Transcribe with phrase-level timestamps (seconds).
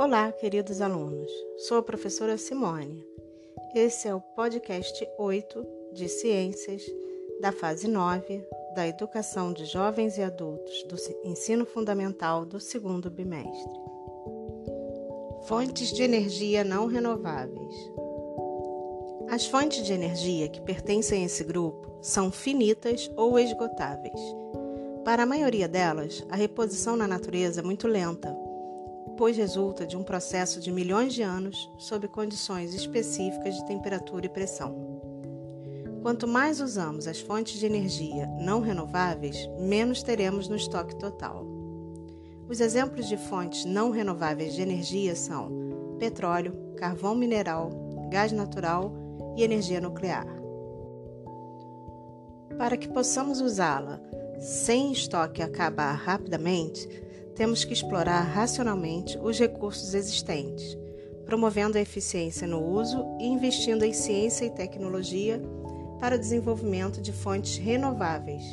[0.00, 1.30] Olá, queridos alunos.
[1.58, 3.04] Sou a professora Simone.
[3.74, 6.82] Esse é o podcast 8 de Ciências
[7.38, 8.42] da fase 9
[8.74, 10.96] da Educação de Jovens e Adultos do
[11.28, 13.78] Ensino Fundamental do segundo bimestre.
[15.42, 17.74] Fontes de energia não renováveis.
[19.28, 24.18] As fontes de energia que pertencem a esse grupo são finitas ou esgotáveis.
[25.04, 28.34] Para a maioria delas, a reposição na natureza é muito lenta
[29.20, 34.30] pois resulta de um processo de milhões de anos sob condições específicas de temperatura e
[34.30, 34.74] pressão.
[36.00, 41.46] Quanto mais usamos as fontes de energia não renováveis, menos teremos no estoque total.
[42.48, 45.50] Os exemplos de fontes não renováveis de energia são
[45.98, 47.68] petróleo, carvão mineral,
[48.10, 48.90] gás natural
[49.36, 50.26] e energia nuclear.
[52.56, 54.00] Para que possamos usá-la
[54.38, 57.09] sem estoque acabar rapidamente,
[57.40, 60.76] temos que explorar racionalmente os recursos existentes,
[61.24, 65.40] promovendo a eficiência no uso e investindo em ciência e tecnologia
[65.98, 68.44] para o desenvolvimento de fontes renováveis,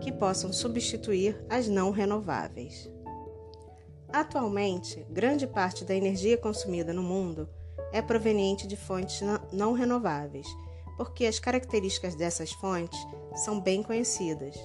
[0.00, 2.90] que possam substituir as não renováveis.
[4.08, 7.46] Atualmente, grande parte da energia consumida no mundo
[7.92, 9.20] é proveniente de fontes
[9.52, 10.46] não renováveis,
[10.96, 12.98] porque as características dessas fontes
[13.44, 14.56] são bem conhecidas.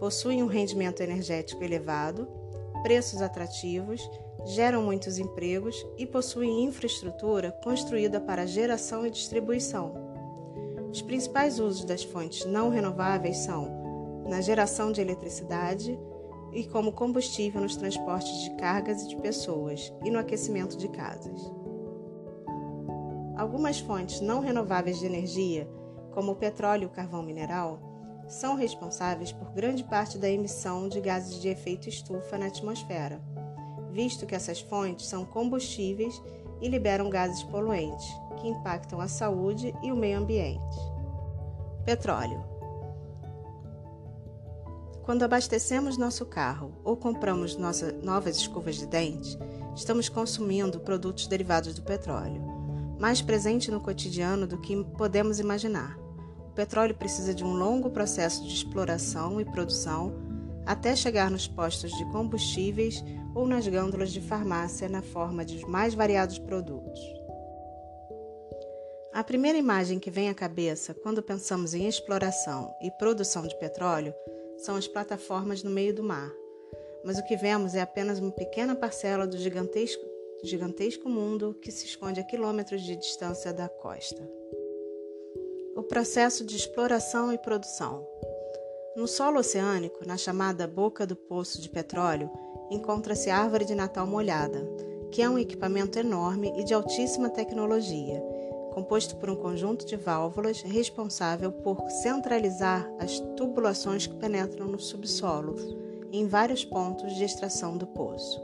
[0.00, 2.42] Possuem um rendimento energético elevado
[2.84, 4.10] preços atrativos,
[4.44, 9.94] geram muitos empregos e possuem infraestrutura construída para geração e distribuição.
[10.90, 15.98] Os principais usos das fontes não renováveis são na geração de eletricidade
[16.52, 21.40] e como combustível nos transportes de cargas e de pessoas e no aquecimento de casas.
[23.34, 25.66] Algumas fontes não renováveis de energia,
[26.12, 27.93] como o petróleo e o carvão mineral,
[28.28, 33.20] são responsáveis por grande parte da emissão de gases de efeito estufa na atmosfera,
[33.90, 36.20] visto que essas fontes são combustíveis
[36.60, 38.06] e liberam gases poluentes,
[38.40, 40.76] que impactam a saúde e o meio ambiente.
[41.84, 42.42] Petróleo.
[45.02, 49.38] Quando abastecemos nosso carro ou compramos nossas novas escovas de dente,
[49.76, 52.42] estamos consumindo produtos derivados do petróleo,
[52.98, 56.03] mais presente no cotidiano do que podemos imaginar.
[56.54, 60.14] O petróleo precisa de um longo processo de exploração e produção
[60.64, 63.02] até chegar nos postos de combustíveis
[63.34, 67.00] ou nas gândulas de farmácia na forma de mais variados produtos.
[69.12, 74.14] A primeira imagem que vem à cabeça quando pensamos em exploração e produção de petróleo
[74.56, 76.30] são as plataformas no meio do mar,
[77.04, 80.04] mas o que vemos é apenas uma pequena parcela do gigantesco,
[80.44, 84.22] gigantesco mundo que se esconde a quilômetros de distância da costa.
[85.76, 88.06] O processo de exploração e produção.
[88.96, 92.30] No solo oceânico, na chamada boca do poço de petróleo,
[92.70, 94.64] encontra-se a árvore de Natal molhada,
[95.10, 98.22] que é um equipamento enorme e de altíssima tecnologia,
[98.72, 105.56] composto por um conjunto de válvulas responsável por centralizar as tubulações que penetram no subsolo
[106.12, 108.40] em vários pontos de extração do poço.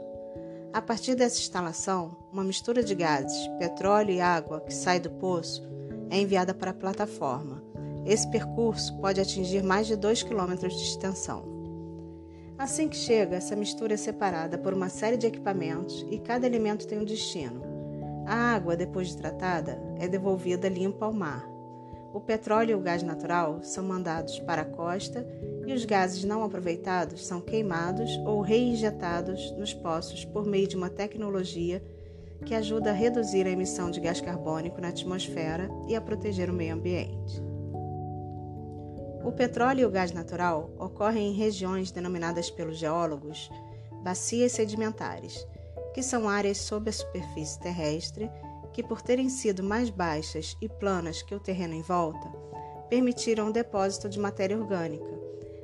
[0.73, 5.61] A partir dessa instalação, uma mistura de gases, petróleo e água que sai do poço
[6.11, 7.63] é enviada para a plataforma.
[8.05, 11.45] Esse percurso pode atingir mais de 2 km de extensão.
[12.57, 16.85] Assim que chega, essa mistura é separada por uma série de equipamentos e cada elemento
[16.85, 17.63] tem um destino.
[18.27, 21.49] A água, depois de tratada, é devolvida limpa ao mar.
[22.13, 25.25] O petróleo e o gás natural são mandados para a costa
[25.65, 30.89] e os gases não aproveitados são queimados ou reinjetados nos poços por meio de uma
[30.89, 31.81] tecnologia
[32.45, 36.53] que ajuda a reduzir a emissão de gás carbônico na atmosfera e a proteger o
[36.53, 37.41] meio ambiente.
[39.23, 43.51] O petróleo e o gás natural ocorrem em regiões denominadas pelos geólogos
[44.03, 45.45] bacias sedimentares,
[45.93, 48.29] que são áreas sob a superfície terrestre
[48.73, 52.27] que, por terem sido mais baixas e planas que o terreno em volta,
[52.89, 55.11] permitiram o depósito de matéria orgânica,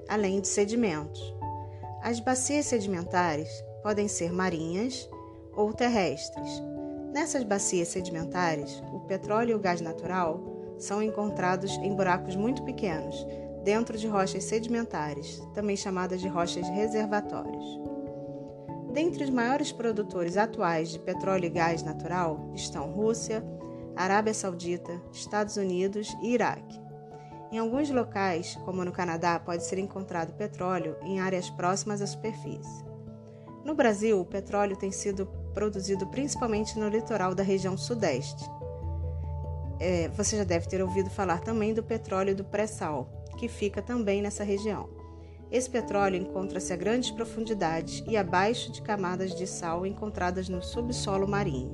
[0.08, 1.34] além de sedimentos.
[2.01, 3.50] As bacias sedimentares
[3.81, 5.10] podem ser marinhas,
[5.57, 6.62] ou terrestres.
[7.12, 10.39] Nessas bacias sedimentares, o petróleo e o gás natural
[10.77, 13.27] são encontrados em buracos muito pequenos,
[13.63, 17.65] dentro de rochas sedimentares, também chamadas de rochas reservatórios.
[18.94, 23.44] Dentre os maiores produtores atuais de petróleo e gás natural estão Rússia,
[23.95, 26.80] Arábia Saudita, Estados Unidos e Iraque.
[27.51, 32.86] Em alguns locais, como no Canadá, pode ser encontrado petróleo em áreas próximas à superfície.
[33.63, 35.27] No Brasil, o petróleo tem sido
[35.57, 38.48] produzido principalmente no litoral da região sudeste.
[39.80, 43.09] É, você já deve ter ouvido falar também do petróleo do pré-sal,
[43.39, 44.88] que fica também nessa região.
[45.50, 51.27] Esse petróleo encontra-se a grandes profundidades e abaixo de camadas de sal encontradas no subsolo
[51.27, 51.74] marinho.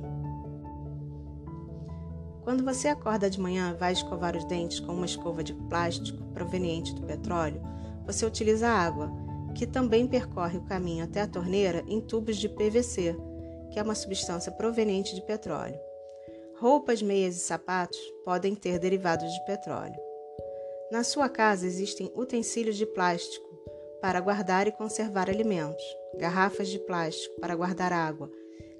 [2.42, 6.24] Quando você acorda de manhã e vai escovar os dentes com uma escova de plástico
[6.32, 7.60] proveniente do petróleo,
[8.06, 9.12] você utiliza água,
[9.54, 13.14] que também percorre o caminho até a torneira em tubos de PVC,
[13.74, 15.80] que é uma substância proveniente de petróleo.
[16.60, 20.00] Roupas, meias e sapatos podem ter derivados de petróleo.
[20.92, 23.44] Na sua casa existem utensílios de plástico
[24.00, 25.82] para guardar e conservar alimentos,
[26.16, 28.30] garrafas de plástico para guardar água,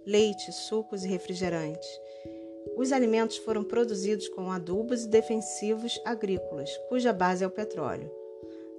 [0.07, 1.89] leite, sucos e refrigerantes.
[2.77, 8.13] Os alimentos foram produzidos com adubos e defensivos agrícolas, cuja base é o petróleo.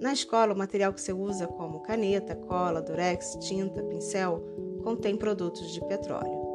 [0.00, 4.42] Na escola, o material que você usa, como caneta, cola, durex, tinta, pincel,
[4.86, 6.46] contém produtos de petróleo.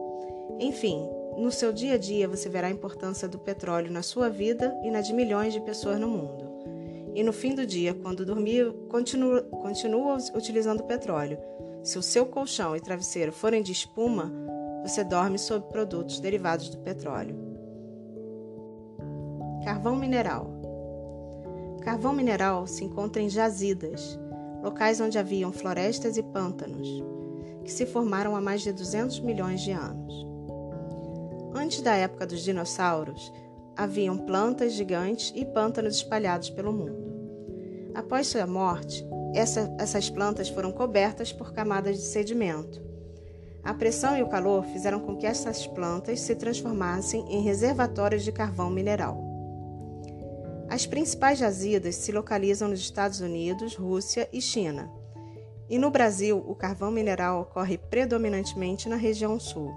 [0.57, 1.05] Enfim,
[1.37, 4.89] no seu dia a dia você verá a importância do petróleo na sua vida e
[4.89, 6.49] na de milhões de pessoas no mundo.
[7.13, 11.37] E no fim do dia, quando dormir, continua, continua utilizando petróleo.
[11.83, 14.31] Se o seu colchão e travesseiro forem de espuma,
[14.81, 17.35] você dorme sob produtos derivados do petróleo.
[19.65, 20.47] Carvão mineral.
[21.81, 24.17] Carvão mineral se encontra em jazidas,
[24.63, 27.11] locais onde haviam florestas e pântanos,
[27.63, 30.25] que se formaram há mais de 200 milhões de anos.
[31.53, 33.31] Antes da época dos dinossauros,
[33.75, 37.11] haviam plantas gigantes e pântanos espalhados pelo mundo.
[37.93, 42.81] Após sua morte, essa, essas plantas foram cobertas por camadas de sedimento.
[43.63, 48.31] A pressão e o calor fizeram com que essas plantas se transformassem em reservatórios de
[48.31, 49.21] carvão mineral.
[50.69, 54.89] As principais jazidas se localizam nos Estados Unidos, Rússia e China.
[55.71, 59.73] E no Brasil, o carvão mineral ocorre predominantemente na região sul.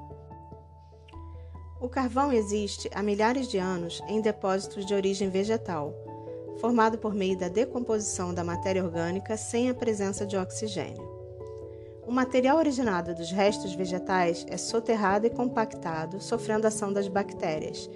[1.81, 5.95] O carvão existe há milhares de anos em depósitos de origem vegetal,
[6.57, 11.09] formado por meio da decomposição da matéria orgânica sem a presença de oxigênio.
[12.05, 17.89] O material originado dos restos vegetais é soterrado e compactado, sofrendo ação das bactérias,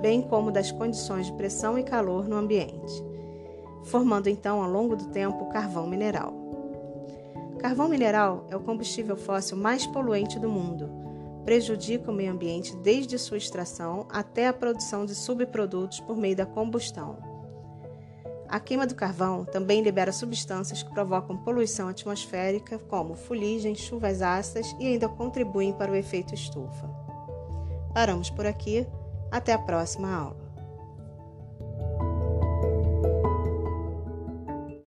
[0.00, 3.04] bem como das condições de pressão e calor no ambiente,
[3.86, 6.39] formando então, ao longo do tempo, carvão mineral.
[7.60, 11.00] Carvão mineral é o combustível fóssil mais poluente do mundo
[11.44, 16.46] prejudica o meio ambiente desde sua extração até a produção de subprodutos por meio da
[16.46, 17.18] combustão.
[18.48, 24.74] A queima do carvão também libera substâncias que provocam poluição atmosférica, como fuligem, chuvas ácidas
[24.78, 26.88] e ainda contribuem para o efeito estufa.
[27.94, 28.86] Paramos por aqui.
[29.30, 30.39] Até a próxima aula.